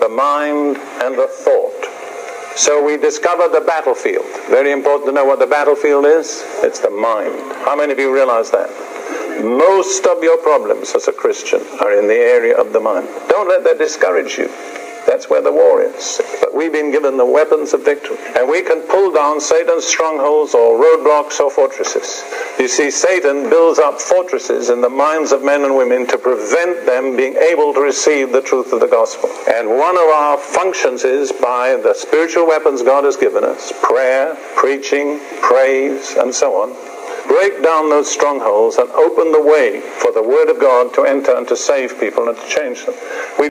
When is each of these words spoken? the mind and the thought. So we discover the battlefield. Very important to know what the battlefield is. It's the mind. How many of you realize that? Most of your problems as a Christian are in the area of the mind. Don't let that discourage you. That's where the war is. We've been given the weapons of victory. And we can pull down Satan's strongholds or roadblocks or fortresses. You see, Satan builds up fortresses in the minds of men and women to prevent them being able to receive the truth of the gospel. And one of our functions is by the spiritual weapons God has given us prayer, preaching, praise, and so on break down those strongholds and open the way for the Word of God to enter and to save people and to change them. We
the 0.00 0.08
mind 0.08 0.76
and 0.76 1.16
the 1.16 1.26
thought. 1.26 2.56
So 2.56 2.84
we 2.84 2.96
discover 2.96 3.48
the 3.48 3.62
battlefield. 3.62 4.26
Very 4.48 4.72
important 4.72 5.06
to 5.06 5.12
know 5.12 5.24
what 5.24 5.38
the 5.38 5.46
battlefield 5.46 6.04
is. 6.04 6.44
It's 6.62 6.80
the 6.80 6.90
mind. 6.90 7.34
How 7.64 7.76
many 7.76 7.92
of 7.92 7.98
you 7.98 8.12
realize 8.12 8.50
that? 8.50 8.68
Most 9.42 10.06
of 10.06 10.22
your 10.22 10.36
problems 10.38 10.94
as 10.94 11.08
a 11.08 11.12
Christian 11.12 11.62
are 11.80 11.98
in 11.98 12.08
the 12.08 12.14
area 12.14 12.56
of 12.56 12.72
the 12.72 12.80
mind. 12.80 13.08
Don't 13.28 13.48
let 13.48 13.64
that 13.64 13.78
discourage 13.78 14.36
you. 14.36 14.48
That's 15.06 15.30
where 15.30 15.40
the 15.40 15.52
war 15.52 15.80
is. 15.80 16.20
We've 16.60 16.70
been 16.70 16.90
given 16.90 17.16
the 17.16 17.24
weapons 17.24 17.72
of 17.72 17.86
victory. 17.86 18.18
And 18.36 18.46
we 18.46 18.60
can 18.60 18.82
pull 18.82 19.10
down 19.12 19.40
Satan's 19.40 19.86
strongholds 19.86 20.52
or 20.52 20.78
roadblocks 20.78 21.40
or 21.40 21.50
fortresses. 21.50 22.22
You 22.58 22.68
see, 22.68 22.90
Satan 22.90 23.48
builds 23.48 23.78
up 23.78 23.98
fortresses 23.98 24.68
in 24.68 24.82
the 24.82 24.90
minds 24.90 25.32
of 25.32 25.42
men 25.42 25.64
and 25.64 25.74
women 25.74 26.06
to 26.08 26.18
prevent 26.18 26.84
them 26.84 27.16
being 27.16 27.34
able 27.36 27.72
to 27.72 27.80
receive 27.80 28.30
the 28.30 28.42
truth 28.42 28.74
of 28.74 28.80
the 28.80 28.88
gospel. 28.88 29.30
And 29.48 29.70
one 29.70 29.96
of 29.96 30.04
our 30.04 30.36
functions 30.36 31.02
is 31.02 31.32
by 31.32 31.76
the 31.82 31.94
spiritual 31.94 32.46
weapons 32.46 32.82
God 32.82 33.04
has 33.04 33.16
given 33.16 33.42
us 33.42 33.72
prayer, 33.80 34.36
preaching, 34.54 35.18
praise, 35.40 36.14
and 36.18 36.34
so 36.34 36.60
on 36.60 36.76
break 37.30 37.62
down 37.62 37.88
those 37.88 38.10
strongholds 38.10 38.76
and 38.76 38.90
open 38.90 39.30
the 39.30 39.40
way 39.40 39.80
for 39.80 40.10
the 40.10 40.22
Word 40.22 40.50
of 40.50 40.60
God 40.60 40.92
to 40.94 41.04
enter 41.04 41.36
and 41.36 41.46
to 41.46 41.56
save 41.56 41.98
people 42.00 42.28
and 42.28 42.36
to 42.36 42.48
change 42.48 42.84
them. 42.84 42.94
We 43.38 43.48